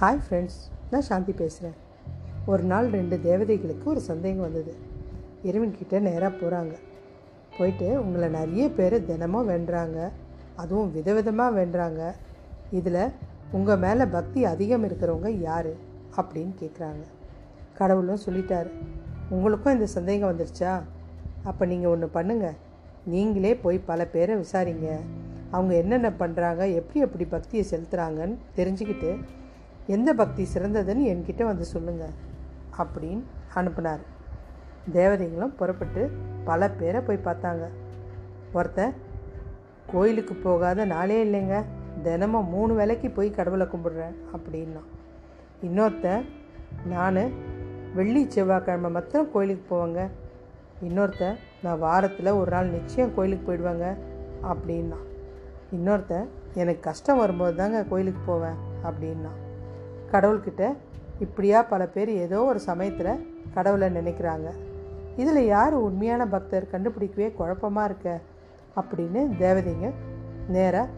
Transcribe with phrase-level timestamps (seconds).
[0.00, 0.58] Hi friends
[0.90, 1.78] நான் சாந்தி பேசுகிறேன்
[2.46, 4.72] ஒரு நாள் ரெண்டு தேவதைகளுக்கு ஒரு சந்தேகம் வந்தது.
[5.44, 6.74] இறைவன்கிட்ட நேராக போகிறாங்க
[7.56, 10.10] போயிட்டு உங்களை நிறைய பேர் தினமும் வென்றாங்க.
[10.56, 12.02] அதுவும் விதவிதமாக வென்றாங்க.
[12.70, 13.00] இதில்
[13.50, 15.72] உங்கள் மேலே பக்தி அதிகம் இருக்கிறவங்க யார்?
[16.16, 17.04] அப்படின்னு கேட்குறாங்க
[17.74, 18.70] கடவுளும் சொல்லிட்டார்.
[19.28, 20.82] உங்களுக்கும் இந்த சந்தேகம் வந்துருச்சா?
[21.44, 22.56] அப்போ நீங்கள் ஒன்று பண்ணுங்கள்
[23.04, 24.88] நீங்களே போய் பல பேரை விசாரிங்க.
[25.50, 29.12] அவங்க என்னென்ன பண்ணுறாங்க எப்படி எப்படி பக்தியை செலுத்துகிறாங்கன்னு தெரிஞ்சுக்கிட்டு
[29.88, 32.14] எந்த பக்தி சிறந்ததுன்னு என்கிட்ட வந்து சொல்லுங்கள்
[32.78, 33.22] அப்படின்னு
[33.54, 34.00] அனுப்புனார்.
[34.92, 36.10] தேவதைகளும் புறப்பட்டு
[36.44, 37.68] பல பேரை போய் பார்த்தாங்க.
[38.52, 38.94] ஒருத்தன்
[39.92, 41.64] கோயிலுக்கு போகாத நாளே இல்லைங்க.
[42.02, 44.82] தினமும் மூணு வேளைக்கு போய் கடவுளை கும்பிடுறேன் அப்படின்னா.
[45.62, 46.24] இன்னொருத்தன்
[46.86, 47.32] நான்
[47.94, 50.08] வெள்ளி செவ்வாய்க்கிழமை மாத்திரம் கோயிலுக்கு போவேங்க.
[50.82, 53.96] இன்னொருத்தன் நான் வாரத்தில் ஒரு நாள் நிச்சயம் கோயிலுக்கு போயிடுவாங்க
[54.42, 55.00] அப்படின்னா.
[55.72, 59.32] இன்னொருத்தன் எனக்கு கஷ்டம் வரும்போது தாங்க கோயிலுக்கு போவேன் அப்படின்னா.
[60.12, 60.76] கடவுள்கிட்ட
[61.18, 64.50] இப்படியா பல பேர் ஏதோ ஒரு சமயத்தில் கடவுளை நினைக்கிறாங்க.
[65.16, 66.66] இதில் யார் உண்மையான பக்தர்?
[66.72, 68.20] கண்டுபிடிக்கவே குழப்பமாக இருக்க?
[68.76, 69.92] அப்படின்னு தேவதைங்க
[70.48, 70.88] நேராக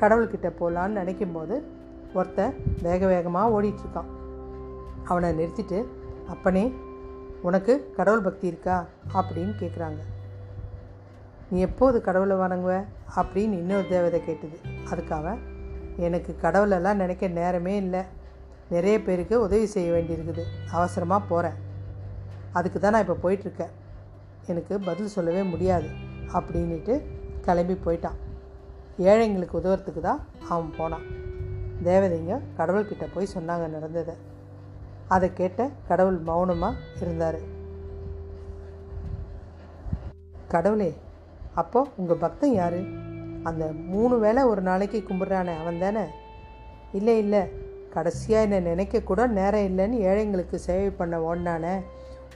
[0.00, 1.64] கடவுள்கிட்ட போகலான்னு நினைக்கும் போது
[2.14, 4.04] ஒருத்தன் வேக வேகமாக ஓடிட்டுருக்கான்.
[5.04, 5.84] அவனை நிறுத்திட்டு
[6.28, 6.74] அப்பனே
[7.42, 8.84] உனக்கு கடவுள் பக்தி இருக்கா?
[9.14, 9.98] அப்படின்னு கேட்குறாங்க
[11.50, 12.84] நீ எப்போது கடவுளை வணங்குவ?
[13.16, 14.58] அப்படின்னு இன்னொரு தேவதை கேட்டது.
[14.90, 15.38] அதுக்காக
[15.96, 18.02] எனக்கு கடவுளெல்லாம் நினைக்க நேரமே இல்லை.
[18.74, 20.44] நிறைய பேருக்கு உதவி செய்ய வேண்டியிருக்குது.
[20.76, 21.58] அவசரமாக போகிறேன்
[22.58, 23.74] அதுக்கு தான் நான் இப்போ போயிட்டுருக்கேன்.
[24.50, 25.88] எனக்கு பதில் சொல்லவே முடியாது
[26.36, 26.94] அப்படின்ட்டு
[27.46, 28.18] கிளம்பி போயிட்டான்.
[29.10, 30.20] ஏழைங்களுக்கு உதவுறதுக்கு தான்
[30.52, 31.04] அவன் போனான்.
[31.88, 34.14] தேவதைங்க கடவுள்கிட்ட போய் சொன்னாங்க நடந்ததை.
[35.14, 37.38] அதை கேட்ட கடவுள் மௌனமாக இருந்தார்.
[40.54, 40.90] கடவுளே
[41.60, 42.80] அப்போ உங்கள் பக்தன் யார்?
[43.48, 46.04] அந்த மூணு வேளை ஒரு நாளைக்கு கும்பிட்றானே அவன் தானே
[46.98, 47.42] இல்லை இல்லை.
[47.96, 51.74] கடைசியாக என்னை நினைக்க கூட நேரம் இல்லைன்னு ஏழைங்களுக்கு சேவை பண்ண ஓடினானே.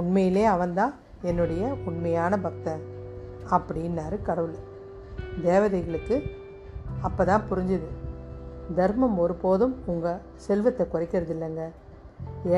[0.00, 0.94] உண்மையிலே அவன்தான்
[1.30, 2.82] என்னுடைய உண்மையான பக்தன்
[3.56, 4.56] அப்படின்னாரு கடவுள்.
[5.44, 6.16] தேவதைகளுக்கு
[7.06, 7.88] அப்போ தான் புரிஞ்சுது.
[8.78, 11.64] தர்மம் ஒருபோதும் உங்கள் செல்வத்தை குறைக்கிறது இல்லைங்க.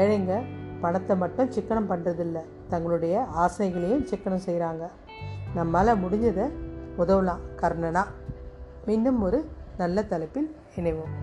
[0.00, 0.34] ஏழைங்க
[0.82, 2.38] பணத்தை மட்டும் சிக்கனம் பண்ணுறதில்ல
[2.72, 4.84] தங்களுடைய ஆசைகளையும் சிக்கனம் செய்கிறாங்க
[5.56, 6.48] நம்மளால் முடிஞ்சதை
[7.02, 8.04] உதவலாம் கர்ணனா.
[8.96, 9.40] இன்னும் ஒரு
[9.78, 11.14] நல்ல தலைப்பில் இணைவோம்.